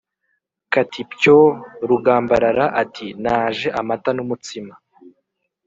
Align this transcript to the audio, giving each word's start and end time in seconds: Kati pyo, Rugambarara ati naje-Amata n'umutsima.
Kati 0.73 1.01
pyo, 1.13 1.37
Rugambarara 1.87 2.65
ati 2.81 3.05
naje-Amata 3.23 4.11
n'umutsima. 4.13 4.73